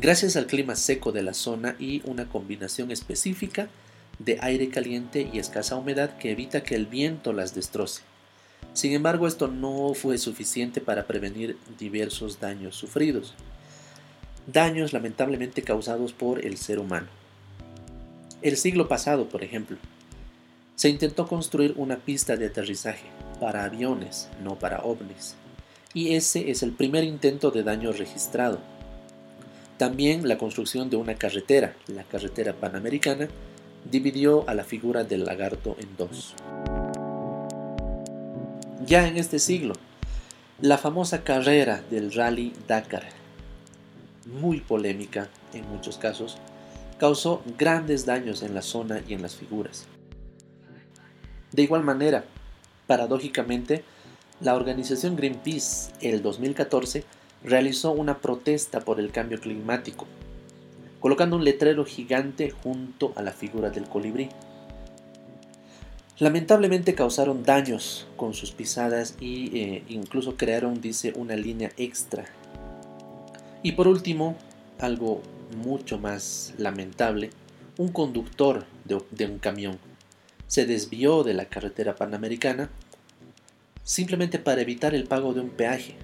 Gracias 0.00 0.36
al 0.36 0.46
clima 0.46 0.74
seco 0.74 1.12
de 1.12 1.22
la 1.22 1.34
zona 1.34 1.76
y 1.78 2.02
una 2.04 2.28
combinación 2.28 2.90
específica 2.90 3.68
de 4.18 4.38
aire 4.42 4.68
caliente 4.68 5.28
y 5.32 5.38
escasa 5.38 5.76
humedad 5.76 6.16
que 6.18 6.32
evita 6.32 6.62
que 6.62 6.74
el 6.74 6.86
viento 6.86 7.32
las 7.32 7.54
destroce. 7.54 8.02
Sin 8.72 8.92
embargo, 8.92 9.28
esto 9.28 9.46
no 9.46 9.94
fue 9.94 10.18
suficiente 10.18 10.80
para 10.80 11.06
prevenir 11.06 11.56
diversos 11.78 12.40
daños 12.40 12.74
sufridos. 12.74 13.34
Daños 14.46 14.92
lamentablemente 14.92 15.62
causados 15.62 16.12
por 16.12 16.44
el 16.44 16.56
ser 16.56 16.80
humano. 16.80 17.06
El 18.42 18.56
siglo 18.56 18.88
pasado, 18.88 19.28
por 19.28 19.44
ejemplo, 19.44 19.78
se 20.76 20.88
intentó 20.88 21.26
construir 21.26 21.74
una 21.76 21.96
pista 21.96 22.36
de 22.36 22.46
aterrizaje 22.46 23.06
para 23.40 23.64
aviones, 23.64 24.28
no 24.42 24.58
para 24.58 24.80
ovnis, 24.80 25.36
y 25.92 26.14
ese 26.14 26.50
es 26.50 26.62
el 26.62 26.72
primer 26.72 27.04
intento 27.04 27.50
de 27.50 27.62
daño 27.62 27.92
registrado. 27.92 28.58
También 29.78 30.28
la 30.28 30.38
construcción 30.38 30.90
de 30.90 30.96
una 30.96 31.14
carretera, 31.14 31.74
la 31.86 32.04
carretera 32.04 32.54
panamericana, 32.54 33.28
dividió 33.90 34.48
a 34.48 34.54
la 34.54 34.64
figura 34.64 35.04
del 35.04 35.24
lagarto 35.24 35.76
en 35.78 35.96
dos. 35.96 36.34
Ya 38.86 39.06
en 39.06 39.16
este 39.16 39.38
siglo, 39.38 39.74
la 40.60 40.78
famosa 40.78 41.22
carrera 41.22 41.82
del 41.90 42.12
Rally 42.12 42.52
Dakar, 42.66 43.04
muy 44.26 44.60
polémica 44.60 45.28
en 45.52 45.68
muchos 45.68 45.98
casos, 45.98 46.38
causó 46.98 47.42
grandes 47.58 48.06
daños 48.06 48.42
en 48.42 48.54
la 48.54 48.62
zona 48.62 49.02
y 49.06 49.14
en 49.14 49.22
las 49.22 49.36
figuras. 49.36 49.86
De 51.54 51.62
igual 51.62 51.84
manera, 51.84 52.24
paradójicamente, 52.88 53.84
la 54.40 54.56
organización 54.56 55.14
Greenpeace 55.14 55.92
el 56.00 56.20
2014 56.20 57.04
realizó 57.44 57.92
una 57.92 58.18
protesta 58.18 58.80
por 58.80 58.98
el 58.98 59.12
cambio 59.12 59.38
climático, 59.38 60.06
colocando 60.98 61.36
un 61.36 61.44
letrero 61.44 61.84
gigante 61.84 62.50
junto 62.50 63.12
a 63.14 63.22
la 63.22 63.30
figura 63.30 63.70
del 63.70 63.84
colibrí. 63.84 64.30
Lamentablemente 66.18 66.96
causaron 66.96 67.44
daños 67.44 68.08
con 68.16 68.34
sus 68.34 68.50
pisadas 68.50 69.14
e 69.20 69.84
incluso 69.88 70.36
crearon, 70.36 70.80
dice, 70.80 71.12
una 71.14 71.36
línea 71.36 71.70
extra. 71.76 72.24
Y 73.62 73.72
por 73.72 73.86
último, 73.86 74.34
algo 74.80 75.22
mucho 75.64 76.00
más 76.00 76.52
lamentable, 76.58 77.30
un 77.78 77.92
conductor 77.92 78.64
de 78.84 79.26
un 79.26 79.38
camión 79.38 79.78
se 80.46 80.66
desvió 80.66 81.22
de 81.22 81.34
la 81.34 81.46
carretera 81.46 81.96
panamericana 81.96 82.70
simplemente 83.84 84.38
para 84.38 84.62
evitar 84.62 84.94
el 84.94 85.04
pago 85.04 85.34
de 85.34 85.40
un 85.40 85.50
peaje 85.50 85.94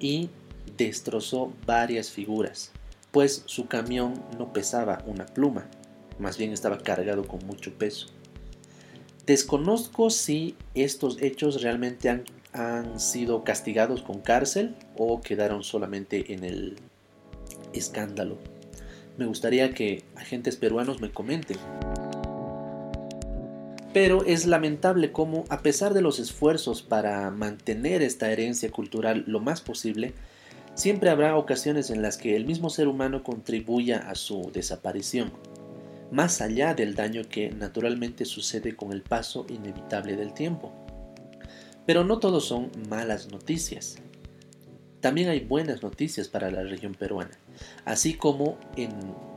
y 0.00 0.28
destrozó 0.76 1.52
varias 1.66 2.10
figuras, 2.10 2.72
pues 3.12 3.42
su 3.46 3.66
camión 3.66 4.22
no 4.38 4.52
pesaba 4.52 5.02
una 5.06 5.26
pluma, 5.26 5.66
más 6.18 6.36
bien 6.36 6.52
estaba 6.52 6.78
cargado 6.78 7.26
con 7.26 7.46
mucho 7.46 7.72
peso. 7.72 8.08
Desconozco 9.26 10.10
si 10.10 10.56
estos 10.74 11.22
hechos 11.22 11.62
realmente 11.62 12.08
han, 12.08 12.24
han 12.52 12.98
sido 12.98 13.44
castigados 13.44 14.02
con 14.02 14.20
cárcel 14.20 14.74
o 14.96 15.20
quedaron 15.20 15.62
solamente 15.62 16.32
en 16.34 16.42
el 16.42 16.76
escándalo. 17.72 18.38
Me 19.16 19.26
gustaría 19.26 19.74
que 19.74 20.02
agentes 20.16 20.56
peruanos 20.56 21.00
me 21.00 21.12
comenten. 21.12 21.58
Pero 23.92 24.24
es 24.24 24.46
lamentable 24.46 25.12
cómo, 25.12 25.44
a 25.50 25.60
pesar 25.60 25.92
de 25.92 26.00
los 26.00 26.18
esfuerzos 26.18 26.82
para 26.82 27.30
mantener 27.30 28.00
esta 28.02 28.30
herencia 28.32 28.70
cultural 28.70 29.24
lo 29.26 29.38
más 29.38 29.60
posible, 29.60 30.14
siempre 30.74 31.10
habrá 31.10 31.36
ocasiones 31.36 31.90
en 31.90 32.00
las 32.00 32.16
que 32.16 32.34
el 32.34 32.46
mismo 32.46 32.70
ser 32.70 32.88
humano 32.88 33.22
contribuya 33.22 33.98
a 34.08 34.14
su 34.14 34.50
desaparición, 34.52 35.32
más 36.10 36.40
allá 36.40 36.74
del 36.74 36.94
daño 36.94 37.22
que 37.28 37.50
naturalmente 37.50 38.24
sucede 38.24 38.76
con 38.76 38.92
el 38.92 39.02
paso 39.02 39.44
inevitable 39.50 40.16
del 40.16 40.32
tiempo. 40.32 40.72
Pero 41.84 42.04
no 42.04 42.18
todos 42.18 42.46
son 42.46 42.70
malas 42.88 43.30
noticias. 43.30 43.96
También 45.00 45.28
hay 45.28 45.40
buenas 45.40 45.82
noticias 45.82 46.28
para 46.28 46.50
la 46.50 46.62
región 46.62 46.94
peruana, 46.94 47.36
así 47.84 48.14
como 48.14 48.56
en 48.76 48.90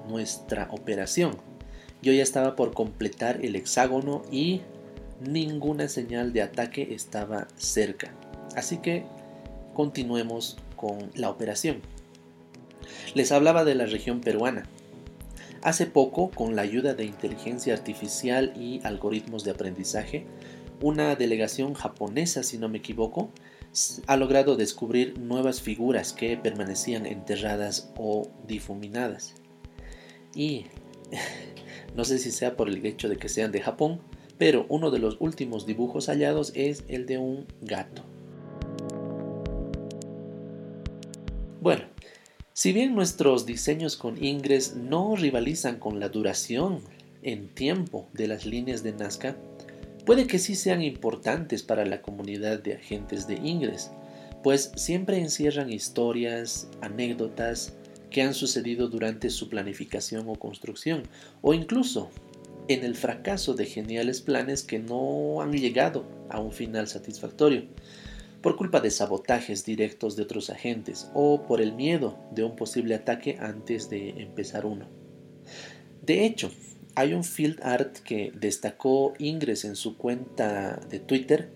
nuestra 0.07 0.69
operación 0.71 1.54
Yo 2.01 2.13
ya 2.13 2.23
estaba 2.23 2.55
por 2.55 2.73
completar 2.73 3.43
el 3.43 3.55
hexágono 3.55 4.23
y 4.31 4.61
ninguna 5.21 5.87
señal 5.87 6.33
de 6.33 6.41
ataque 6.41 6.93
estaba 6.93 7.47
cerca. 7.57 8.11
Así 8.55 8.77
que 8.77 9.05
continuemos 9.73 10.57
con 10.75 11.11
la 11.15 11.29
operación. 11.29 11.81
Les 13.13 13.31
hablaba 13.31 13.65
de 13.65 13.75
la 13.75 13.85
región 13.85 14.21
peruana. 14.21 14.67
Hace 15.61 15.87
poco, 15.87 16.29
con 16.29 16.55
la 16.55 16.61
ayuda 16.61 16.93
de 16.93 17.05
inteligencia 17.05 17.73
artificial 17.73 18.53
y 18.55 18.81
algoritmos 18.83 19.43
de 19.43 19.51
aprendizaje, 19.51 20.25
una 20.81 21.15
delegación 21.15 21.73
japonesa, 21.73 22.43
si 22.43 22.57
no 22.57 22.69
me 22.69 22.77
equivoco, 22.77 23.31
ha 24.07 24.15
logrado 24.15 24.55
descubrir 24.55 25.17
nuevas 25.19 25.61
figuras 25.61 26.13
que 26.13 26.37
permanecían 26.37 27.05
enterradas 27.05 27.91
o 27.97 28.29
difuminadas. 28.47 29.33
Y 30.35 30.67
no 31.95 32.03
sé 32.05 32.19
si 32.19 32.31
sea 32.31 32.55
por 32.55 32.69
el 32.69 32.85
hecho 32.85 33.09
de 33.09 33.17
que 33.17 33.29
sean 33.29 33.51
de 33.51 33.61
Japón, 33.61 34.01
pero 34.37 34.65
uno 34.69 34.91
de 34.91 34.99
los 34.99 35.17
últimos 35.19 35.65
dibujos 35.65 36.07
hallados 36.07 36.51
es 36.55 36.83
el 36.87 37.05
de 37.05 37.17
un 37.17 37.45
gato. 37.61 38.03
Bueno, 41.61 41.85
si 42.53 42.73
bien 42.73 42.93
nuestros 42.93 43.45
diseños 43.45 43.95
con 43.97 44.23
Ingress 44.23 44.75
no 44.75 45.15
rivalizan 45.15 45.79
con 45.79 45.99
la 45.99 46.09
duración 46.09 46.81
en 47.23 47.47
tiempo 47.49 48.07
de 48.13 48.27
las 48.27 48.45
líneas 48.45 48.83
de 48.83 48.93
Nazca, 48.93 49.35
puede 50.05 50.27
que 50.27 50.37
sí 50.37 50.53
sean 50.53 50.81
importantes 50.81 51.63
para 51.63 51.85
la 51.85 52.01
comunidad 52.01 52.59
de 52.59 52.75
agentes 52.75 53.25
de 53.27 53.35
Ingress, 53.35 53.91
pues 54.43 54.71
siempre 54.75 55.17
encierran 55.17 55.71
historias, 55.71 56.69
anécdotas 56.81 57.73
que 58.15 58.21
han 58.21 58.33
sucedido 58.33 58.87
durante 58.87 59.29
su 59.29 59.49
planificación 59.49 60.29
o 60.29 60.35
construcción, 60.35 61.03
o 61.41 61.53
incluso 61.53 62.09
en 62.69 62.85
el 62.85 62.95
fracaso 62.95 63.55
de 63.55 63.65
geniales 63.65 64.21
planes 64.21 64.63
que 64.63 64.79
no 64.79 65.41
han 65.41 65.51
llegado 65.51 66.05
a 66.29 66.39
un 66.39 66.53
final 66.53 66.87
satisfactorio, 66.87 67.65
por 68.41 68.55
culpa 68.55 68.79
de 68.79 68.89
sabotajes 68.89 69.65
directos 69.65 70.15
de 70.15 70.23
otros 70.23 70.49
agentes 70.49 71.11
o 71.13 71.43
por 71.45 71.59
el 71.59 71.73
miedo 71.73 72.17
de 72.31 72.45
un 72.45 72.55
posible 72.55 72.95
ataque 72.95 73.35
antes 73.41 73.89
de 73.89 74.11
empezar 74.11 74.65
uno. 74.65 74.87
De 76.01 76.25
hecho, 76.25 76.51
hay 76.95 77.13
un 77.13 77.25
field 77.25 77.59
art 77.63 77.97
que 77.97 78.31
destacó 78.33 79.13
Ingres 79.19 79.65
en 79.65 79.75
su 79.75 79.97
cuenta 79.97 80.79
de 80.89 81.01
Twitter 81.01 81.49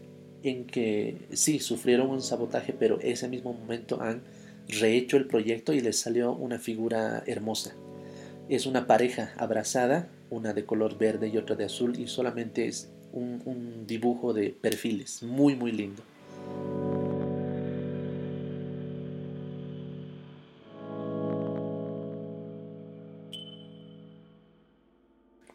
en 0.43 0.65
que 0.65 1.19
sí, 1.31 1.59
sufrieron 1.59 2.09
un 2.09 2.21
sabotaje, 2.21 2.73
pero 2.73 2.99
ese 2.99 3.29
mismo 3.29 3.53
momento 3.53 4.01
han 4.01 4.23
rehecho 4.69 5.17
el 5.17 5.27
proyecto 5.27 5.73
y 5.73 5.81
les 5.81 5.99
salió 5.99 6.33
una 6.33 6.59
figura 6.59 7.23
hermosa. 7.25 7.75
Es 8.47 8.65
una 8.65 8.87
pareja 8.87 9.33
abrazada 9.37 10.09
una 10.29 10.53
de 10.53 10.65
color 10.65 10.97
verde 10.97 11.27
y 11.27 11.37
otra 11.37 11.55
de 11.55 11.65
azul 11.65 11.99
y 11.99 12.07
solamente 12.07 12.67
es 12.67 12.89
un, 13.11 13.85
dibujo 13.87 14.33
de 14.33 14.49
perfiles, 14.49 15.23
muy 15.23 15.55
muy 15.55 15.71
lindo. 15.71 16.03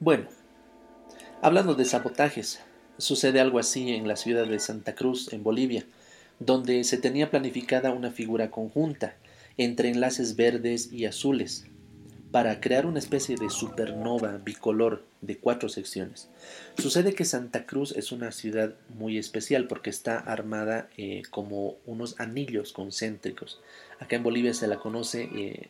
Bueno, 0.00 0.26
hablando 1.40 1.74
de 1.74 1.84
sabotajes, 1.84 2.60
sucede 2.98 3.40
algo 3.40 3.58
así 3.58 3.92
en 3.92 4.06
la 4.06 4.16
ciudad 4.16 4.46
de 4.46 4.58
Santa 4.58 4.94
Cruz, 4.94 5.32
en 5.32 5.42
Bolivia, 5.42 5.86
donde 6.38 6.84
se 6.84 6.98
tenía 6.98 7.30
planificada 7.30 7.92
una 7.92 8.10
figura 8.10 8.50
conjunta 8.50 9.16
entre 9.56 9.90
enlaces 9.90 10.36
verdes 10.36 10.92
y 10.92 11.04
azules, 11.04 11.66
para 12.34 12.60
crear 12.60 12.84
una 12.84 12.98
especie 12.98 13.36
de 13.36 13.48
supernova 13.48 14.38
bicolor 14.38 15.04
de 15.20 15.38
cuatro 15.38 15.68
secciones. 15.68 16.28
Sucede 16.76 17.14
que 17.14 17.24
Santa 17.24 17.64
Cruz 17.64 17.92
es 17.96 18.10
una 18.10 18.32
ciudad 18.32 18.74
muy 18.88 19.18
especial 19.18 19.68
porque 19.68 19.88
está 19.90 20.18
armada 20.18 20.88
eh, 20.96 21.22
como 21.30 21.76
unos 21.86 22.18
anillos 22.18 22.72
concéntricos. 22.72 23.60
Acá 24.00 24.16
en 24.16 24.24
Bolivia 24.24 24.52
se 24.52 24.66
la 24.66 24.80
conoce 24.80 25.28
eh, 25.32 25.68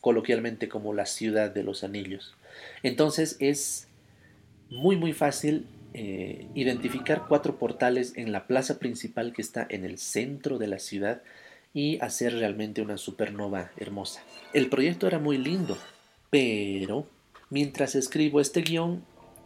coloquialmente 0.00 0.68
como 0.68 0.94
la 0.94 1.06
ciudad 1.06 1.48
de 1.48 1.62
los 1.62 1.84
anillos. 1.84 2.34
Entonces 2.82 3.36
es 3.38 3.86
muy 4.68 4.96
muy 4.96 5.12
fácil 5.12 5.66
eh, 5.92 6.46
identificar 6.54 7.26
cuatro 7.28 7.58
portales 7.58 8.12
en 8.16 8.32
la 8.32 8.46
plaza 8.46 8.78
principal 8.78 9.32
que 9.32 9.42
está 9.42 9.66
en 9.68 9.84
el 9.84 9.98
centro 9.98 10.58
de 10.58 10.66
la 10.66 10.78
ciudad 10.78 11.22
y 11.74 11.98
hacer 12.00 12.34
realmente 12.34 12.82
una 12.82 12.96
supernova 12.96 13.70
hermosa. 13.76 14.22
El 14.52 14.68
proyecto 14.68 15.06
era 15.06 15.18
muy 15.18 15.38
lindo, 15.38 15.76
pero, 16.30 17.06
mientras 17.48 17.94
escribo 17.94 18.40
este 18.40 18.62
guion, 18.62 19.04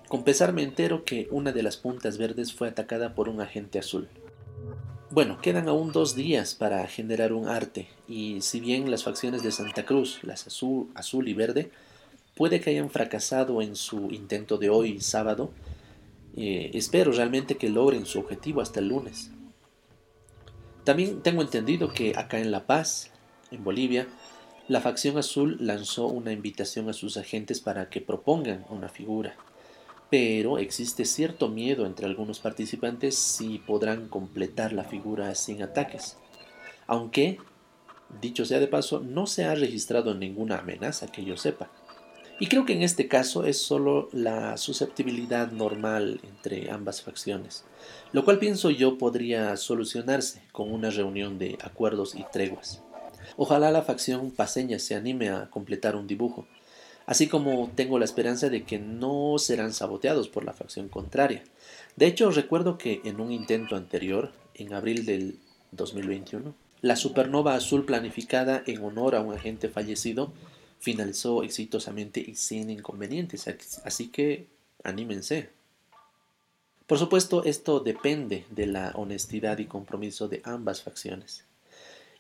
con 0.09 0.25
pesar 0.25 0.53
me 0.53 0.63
entero 0.63 1.05
que 1.05 1.29
una 1.31 1.53
de 1.53 1.63
las 1.63 1.77
puntas 1.77 2.19
verdes 2.19 2.53
fue 2.53 2.69
atacada 2.69 3.15
por 3.15 3.29
un 3.29 3.41
agente 3.41 3.79
azul. 3.79 4.09
Bueno, 5.11 5.39
quedan 5.41 5.69
aún 5.69 5.93
dos 5.93 6.15
días 6.15 6.55
para 6.55 6.87
generar 6.89 7.33
un 7.33 7.49
arte, 7.49 7.89
y 8.09 8.41
si 8.41 8.61
bien 8.61 8.91
las 8.91 9.05
facciones 9.05 9.43
de 9.43 9.53
Santa 9.53 9.85
Cruz, 9.85 10.21
las 10.23 10.47
azul, 10.47 10.89
azul 10.95 11.29
y 11.29 11.35
verde, 11.35 11.71
puede 12.35 12.61
que 12.61 12.71
hayan 12.71 12.91
fracasado 12.91 13.63
en 13.63 13.77
su 13.77 14.11
intento 14.11 14.59
de 14.59 14.71
hoy, 14.71 15.01
sábado, 15.01 15.53
eh, 16.37 16.71
espero 16.75 17.13
realmente 17.13 17.57
que 17.57 17.69
logren 17.69 18.07
su 18.07 18.19
objetivo 18.19 18.61
hasta 18.61 18.81
el 18.81 18.89
lunes. 18.89 19.31
También 20.85 21.23
tengo 21.23 21.43
entendido 21.43 21.89
que 21.89 22.13
acá 22.17 22.39
en 22.39 22.51
La 22.51 22.67
Paz, 22.67 23.11
en 23.51 23.65
Bolivia, 23.65 24.07
la 24.69 24.81
facción 24.81 25.17
azul 25.19 25.59
lanzó 25.61 26.07
una 26.07 26.33
invitación 26.33 26.89
a 26.89 26.93
sus 26.93 27.17
agentes 27.17 27.61
para 27.61 27.89
que 27.89 28.01
propongan 28.01 28.65
una 28.69 28.89
figura, 28.89 29.37
pero 30.11 30.59
existe 30.59 31.05
cierto 31.05 31.49
miedo 31.49 31.87
entre 31.87 32.07
algunos 32.07 32.41
participantes 32.41 33.17
si 33.17 33.59
podrán 33.59 34.09
completar 34.09 34.73
la 34.73 34.85
figura 34.85 35.35
sin 35.35 35.63
ataques. 35.63 36.19
Aunque, 36.87 37.39
dicho 38.21 38.45
sea 38.45 38.61
de 38.61 38.67
paso, 38.67 39.01
no 39.01 39.27
se 39.27 39.45
ha 39.45 39.55
registrado 39.55 40.15
ninguna 40.15 40.59
amenaza 40.59 41.07
que 41.09 41.25
yo 41.25 41.37
sepa. 41.37 41.71
Y 42.41 42.49
creo 42.49 42.65
que 42.65 42.73
en 42.73 42.83
este 42.83 43.07
caso 43.07 43.45
es 43.45 43.59
solo 43.61 44.09
la 44.13 44.57
susceptibilidad 44.57 45.53
normal 45.53 46.21
entre 46.25 46.71
ambas 46.71 47.01
facciones, 47.01 47.65
lo 48.13 48.25
cual 48.25 48.41
pienso 48.41 48.71
yo 48.71 48.99
podría 48.99 49.57
solucionarse 49.57 50.43
con 50.51 50.73
una 50.73 50.91
reunión 50.91 51.39
de 51.39 51.57
acuerdos 51.63 52.17
y 52.17 52.25
treguas. 52.33 52.83
Ojalá 53.37 53.71
la 53.71 53.83
facción 53.83 54.33
paseña 54.33 54.81
se 54.81 54.97
anime 54.97 55.29
a 55.29 55.49
completar 55.49 55.95
un 55.95 56.09
dibujo, 56.09 56.47
así 57.07 57.29
como 57.29 57.71
tengo 57.77 58.01
la 58.01 58.05
esperanza 58.05 58.49
de 58.49 58.65
que 58.65 58.81
no 58.81 59.37
serán 59.39 59.73
saboteados 59.73 60.29
por 60.29 60.45
la 60.45 60.53
facción 60.53 60.89
contraria. 60.89 61.45
De 61.95 62.07
hecho, 62.07 62.31
recuerdo 62.31 62.79
que 62.79 63.01
en 63.05 63.21
un 63.21 63.31
intento 63.31 63.77
anterior, 63.77 64.33
en 64.55 64.73
abril 64.73 65.07
del 65.07 65.39
2021, 65.71 66.53
la 66.81 66.97
supernova 66.97 67.55
azul 67.55 67.87
planificada 67.87 68.63
en 68.67 68.85
honor 68.85 69.15
a 69.15 69.21
un 69.21 69.35
agente 69.35 69.69
fallecido 69.69 70.33
finalizó 70.85 71.43
exitosamente 71.43 72.21
y 72.21 72.35
sin 72.35 72.69
inconvenientes, 72.69 73.47
así 73.85 74.09
que 74.09 74.49
anímense. 74.83 75.49
Por 76.87 76.99
supuesto, 76.99 77.43
esto 77.45 77.81
depende 77.81 78.45
de 78.51 78.67
la 78.67 78.91
honestidad 78.95 79.59
y 79.59 79.65
compromiso 79.65 80.29
de 80.29 80.43
ambas 80.45 80.83
facciones. 80.83 81.47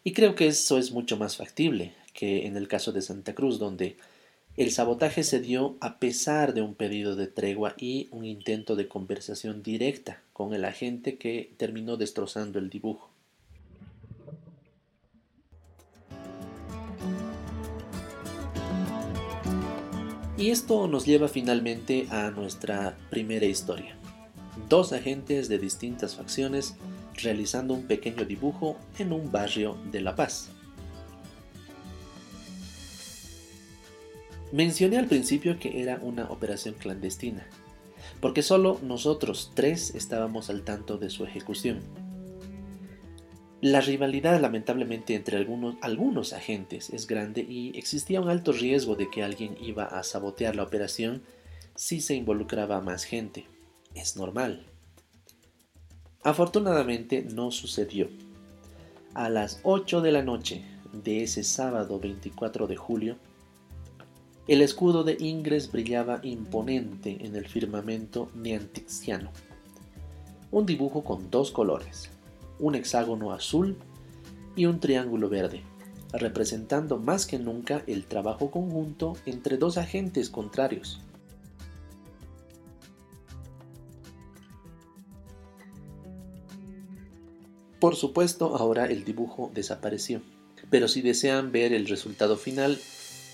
Y 0.03 0.14
creo 0.14 0.35
que 0.35 0.46
eso 0.46 0.79
es 0.79 0.92
mucho 0.92 1.18
más 1.18 1.37
factible 1.37 1.92
que 2.14 2.46
en 2.46 2.57
el 2.57 2.66
caso 2.66 2.90
de 2.90 3.03
Santa 3.03 3.35
Cruz, 3.35 3.59
donde 3.59 3.98
el 4.57 4.72
sabotaje 4.72 5.24
se 5.24 5.40
dio 5.40 5.77
a 5.81 5.98
pesar 5.98 6.55
de 6.55 6.62
un 6.62 6.74
pedido 6.74 7.16
de 7.16 7.27
tregua 7.27 7.74
y 7.77 8.09
un 8.12 8.24
intento 8.24 8.77
de 8.77 8.88
conversación 8.88 9.62
directa 9.62 10.22
con 10.33 10.55
el 10.55 10.64
agente 10.64 11.18
que 11.18 11.53
terminó 11.59 11.98
destrozando 11.98 12.59
el 12.59 12.70
dibujo. 12.70 13.11
Y 20.37 20.51
esto 20.51 20.88
nos 20.88 21.07
lleva 21.07 21.29
finalmente 21.29 22.09
a 22.11 22.31
nuestra 22.31 22.97
primera 23.09 23.47
historia. 23.47 23.97
Dos 24.68 24.92
agentes 24.92 25.49
de 25.49 25.59
distintas 25.59 26.16
facciones 26.16 26.75
realizando 27.23 27.73
un 27.73 27.87
pequeño 27.87 28.25
dibujo 28.25 28.77
en 28.99 29.12
un 29.12 29.31
barrio 29.31 29.77
de 29.92 30.01
La 30.01 30.16
Paz. 30.16 30.51
Mencioné 34.51 34.99
al 34.99 35.07
principio 35.07 35.59
que 35.61 35.81
era 35.81 36.01
una 36.03 36.25
operación 36.25 36.75
clandestina, 36.75 37.47
porque 38.20 38.42
solo 38.42 38.81
nosotros 38.83 39.53
tres 39.55 39.94
estábamos 39.94 40.51
al 40.51 40.62
tanto 40.62 40.99
de 40.99 41.11
su 41.11 41.25
ejecución. 41.25 41.81
La 43.64 43.81
rivalidad 43.81 44.38
lamentablemente 44.42 45.14
entre 45.14 45.38
algunos, 45.38 46.35
agentes 46.35 46.90
es 46.90 47.07
grande 47.07 47.40
y 47.40 47.72
existía 47.79 48.20
un 48.20 48.29
alto 48.29 48.53
riesgo 48.53 48.94
de 48.94 49.09
que 49.09 49.22
alguien 49.22 49.57
iba 49.59 49.85
a 49.85 50.03
sabotear 50.03 50.55
la 50.55 50.64
operación 50.64 51.22
si 51.74 52.03
se 52.03 52.14
involucraba 52.14 52.83
más 52.83 53.05
gente. 53.05 53.46
Es 53.94 54.18
normal. 54.18 54.66
Afortunadamente 56.22 57.22
no 57.22 57.50
sucedió. 57.50 58.11
A 59.14 59.31
las 59.31 59.61
8 59.62 60.03
de 60.03 60.12
la 60.12 60.20
noche 60.20 60.62
de 60.92 61.22
ese 61.22 61.42
sábado 61.42 61.98
24 61.98 62.66
de 62.66 62.77
julio, 62.77 63.16
El 64.46 64.61
escudo 64.61 65.05
de 65.05 65.16
Ingres 65.18 65.72
brillaba 65.72 66.20
imponente 66.22 67.16
en 67.24 67.35
el 67.35 67.48
firmamento 67.48 68.31
neantixiano. 68.35 69.31
Un 70.50 70.66
dibujo 70.66 71.03
con 71.03 71.31
dos 71.31 71.50
colores, 71.50 72.11
un 72.59 72.75
hexágono 72.75 73.33
azul 73.33 73.77
y 74.57 74.67
un 74.67 74.81
triángulo 74.81 75.29
verde, 75.29 75.62
representando 76.12 76.99
más 76.99 77.27
que 77.27 77.38
nunca 77.38 77.83
el 77.87 78.07
trabajo 78.07 78.51
conjunto 78.51 79.17
entre 79.27 79.57
dos 79.57 79.79
agentes 79.79 80.31
contrarios. 80.31 81.01
Por 87.81 87.97
supuesto, 87.97 88.57
ahora 88.57 88.87
el 88.87 89.05
dibujo 89.05 89.51
desapareció, 89.53 90.23
pero 90.71 90.88
si 90.88 91.03
desean 91.03 91.53
ver 91.53 91.75
el 91.75 91.87
resultado 91.87 92.37
final, 92.37 92.79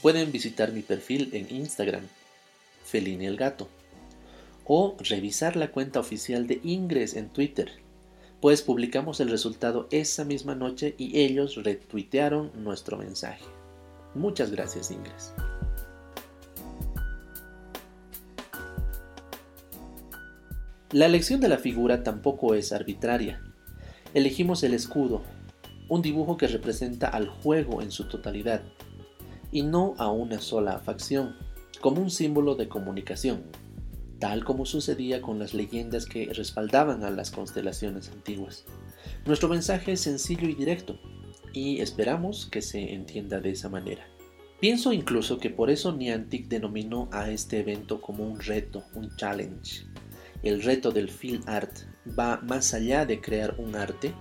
pueden 0.02 0.32
visitar 0.32 0.72
mi 0.72 0.82
perfil 0.82 1.30
en 1.32 1.54
Instagram, 1.54 2.02
Felini 2.84 3.26
el 3.26 3.36
Gato, 3.36 3.68
o 4.64 4.96
revisar 4.98 5.54
la 5.54 5.70
cuenta 5.70 6.00
oficial 6.00 6.46
de 6.48 6.60
Ingres 6.64 7.14
en 7.14 7.28
Twitter, 7.28 7.70
pues 8.40 8.62
publicamos 8.62 9.20
el 9.20 9.28
resultado 9.28 9.86
esa 9.90 10.24
misma 10.24 10.54
noche 10.54 10.94
y 10.96 11.20
ellos 11.20 11.56
retuitearon 11.62 12.50
nuestro 12.62 12.96
mensaje. 12.96 13.44
Muchas 14.14 14.50
gracias 14.50 14.90
Ingres. 14.90 15.34
La 20.92 21.06
elección 21.06 21.40
de 21.40 21.48
la 21.48 21.58
figura 21.58 22.02
tampoco 22.02 22.54
es 22.54 22.72
arbitraria. 22.72 23.40
Elegimos 24.12 24.64
el 24.64 24.74
escudo, 24.74 25.22
un 25.88 26.02
dibujo 26.02 26.36
que 26.36 26.48
representa 26.48 27.06
al 27.06 27.28
juego 27.28 27.80
en 27.80 27.92
su 27.92 28.08
totalidad, 28.08 28.62
y 29.52 29.62
no 29.62 29.94
a 29.98 30.10
una 30.10 30.40
sola 30.40 30.80
facción, 30.80 31.36
como 31.80 32.00
un 32.00 32.10
símbolo 32.10 32.56
de 32.56 32.68
comunicación, 32.68 33.44
tal 34.20 34.44
como 34.44 34.66
sucedía 34.66 35.20
con 35.20 35.38
las 35.38 35.54
leyendas 35.54 36.06
que 36.06 36.26
respaldaban 36.32 37.02
a 37.02 37.10
las 37.10 37.30
constelaciones 37.30 38.10
antiguas. 38.10 38.64
Nuestro 39.26 39.48
mensaje 39.48 39.92
es 39.92 40.02
sencillo 40.02 40.48
y 40.48 40.54
directo, 40.54 41.00
y 41.52 41.80
esperamos 41.80 42.46
que 42.46 42.62
se 42.62 42.92
entienda 42.92 43.40
de 43.40 43.50
esa 43.50 43.68
manera. 43.68 44.06
Pienso 44.60 44.92
incluso 44.92 45.38
que 45.38 45.48
por 45.48 45.70
eso 45.70 45.92
Niantic 45.92 46.48
denominó 46.48 47.08
a 47.12 47.30
este 47.30 47.60
evento 47.60 48.00
como 48.02 48.24
un 48.24 48.38
reto, 48.38 48.84
un 48.94 49.16
challenge. 49.16 49.86
El 50.42 50.62
reto 50.62 50.90
del 50.90 51.08
field 51.08 51.48
art 51.48 51.72
va 52.18 52.40
más 52.42 52.74
allá 52.74 53.06
de 53.06 53.20
crear 53.22 53.54
un 53.58 53.74
arte, 53.74 54.12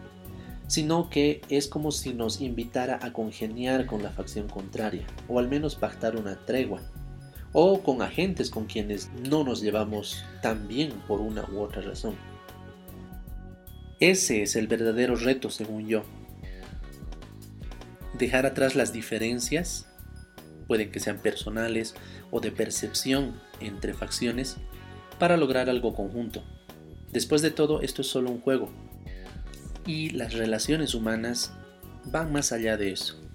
sino 0.68 1.10
que 1.10 1.42
es 1.50 1.68
como 1.68 1.92
si 1.92 2.14
nos 2.14 2.40
invitara 2.40 3.00
a 3.02 3.12
congeniar 3.12 3.86
con 3.86 4.02
la 4.02 4.12
facción 4.12 4.48
contraria, 4.48 5.06
o 5.28 5.40
al 5.40 5.50
menos 5.50 5.76
pactar 5.76 6.16
una 6.16 6.38
tregua, 6.46 6.82
o 7.54 7.82
con 7.82 8.02
agentes 8.02 8.50
con 8.50 8.66
quienes 8.66 9.10
no 9.30 9.44
nos 9.44 9.62
llevamos 9.62 10.24
tan 10.42 10.68
bien 10.68 10.92
por 11.08 11.22
una 11.22 11.46
u 11.52 11.60
otra 11.60 11.82
razón. 11.82 12.16
Ese 14.00 14.44
es 14.44 14.56
el 14.56 14.68
verdadero 14.68 15.16
reto, 15.16 15.50
según 15.50 15.88
yo. 15.88 16.04
Dejar 18.18 18.46
atrás 18.46 18.76
las 18.76 18.94
diferencias, 18.94 19.88
pueden 20.68 20.92
que 20.92 21.00
sean 21.00 21.18
personales 21.20 21.96
o 22.32 22.40
de 22.40 22.52
percepción 22.52 23.42
entre 23.60 23.94
facciones, 23.94 24.58
para 25.18 25.36
lograr 25.36 25.70
algo 25.70 25.94
conjunto. 25.96 26.44
Después 27.12 27.42
de 27.42 27.52
todo, 27.52 27.82
esto 27.82 28.02
es 28.02 28.08
solo 28.08 28.30
un 28.30 28.40
juego, 28.40 28.70
y 29.86 30.12
las 30.12 30.34
relaciones 30.34 30.94
humanas 30.94 31.52
van 32.06 32.32
más 32.32 32.52
allá 32.52 32.78
de 32.78 32.92
eso. 32.92 33.29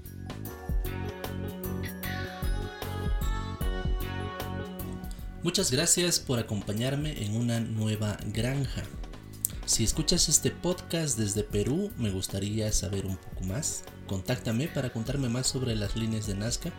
Muchas 5.44 5.70
gracias 5.70 6.20
por 6.20 6.38
acompañarme 6.38 7.22
en 7.22 7.37
una 7.37 7.61
nueva 7.61 8.16
granja. 8.33 8.83
Si 9.66 9.85
escuchas 9.85 10.30
este 10.30 10.50
podcast 10.50 11.18
desde 11.18 11.44
Perú, 11.44 11.92
me 11.98 12.09
gustaría 12.09 12.72
saber 12.72 13.04
un 13.04 13.18
poco 13.18 13.44
más. 13.44 13.85
Contáctame 14.07 14.68
para 14.68 14.90
contarme 14.90 15.28
más 15.28 15.46
sobre 15.46 15.76
las 15.76 15.96
líneas 15.96 16.26
de 16.26 16.35
Nazca 16.35 16.72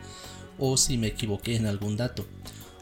o 0.57 0.77
si 0.77 0.97
me 0.97 1.05
equivoqué 1.05 1.57
en 1.57 1.67
algún 1.67 1.95
dato. 1.95 2.25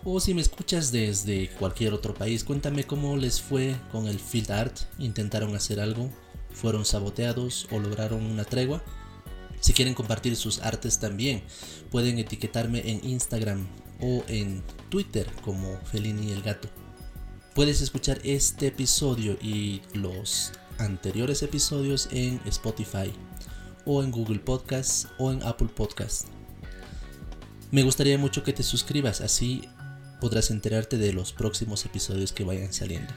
O 0.05 0.21
si 0.21 0.33
me 0.33 0.41
escuchas 0.41 0.93
desde 0.93 1.49
cualquier 1.49 1.93
otro 1.93 2.13
país, 2.13 2.45
cuéntame 2.45 2.85
cómo 2.85 3.17
les 3.17 3.41
fue 3.41 3.75
con 3.91 4.07
el 4.07 4.21
field 4.21 4.51
art. 4.51 4.77
¿Intentaron 4.99 5.53
hacer 5.53 5.81
algo? 5.81 6.09
fueron 6.53 6.85
saboteados 6.85 7.67
o 7.71 7.79
lograron 7.79 8.23
una 8.23 8.45
tregua. 8.45 8.81
Si 9.63 9.71
quieren 9.71 9.93
compartir 9.93 10.35
sus 10.35 10.59
artes 10.59 10.99
también, 10.99 11.41
pueden 11.89 12.19
etiquetarme 12.19 12.81
en 12.85 12.99
Instagram 13.09 13.65
o 14.01 14.21
en 14.27 14.61
Twitter 14.89 15.25
como 15.41 15.79
Felini 15.85 16.33
el 16.33 16.41
Gato. 16.41 16.67
Puedes 17.55 17.79
escuchar 17.79 18.19
este 18.25 18.67
episodio 18.67 19.37
y 19.41 19.81
los 19.93 20.51
anteriores 20.79 21.43
episodios 21.43 22.09
en 22.11 22.41
Spotify 22.45 23.13
o 23.85 24.03
en 24.03 24.11
Google 24.11 24.39
Podcasts 24.39 25.07
o 25.17 25.31
en 25.31 25.41
Apple 25.43 25.69
Podcasts. 25.73 26.25
Me 27.71 27.83
gustaría 27.83 28.17
mucho 28.17 28.43
que 28.43 28.51
te 28.51 28.63
suscribas, 28.63 29.21
así 29.21 29.61
podrás 30.19 30.51
enterarte 30.51 30.97
de 30.97 31.13
los 31.13 31.31
próximos 31.31 31.85
episodios 31.85 32.33
que 32.33 32.43
vayan 32.43 32.73
saliendo. 32.73 33.13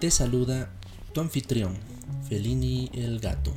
Te 0.00 0.10
saluda 0.10 0.72
tu 1.12 1.20
anfitrión, 1.20 1.76
Felini 2.30 2.90
el 2.94 3.20
Gato. 3.20 3.54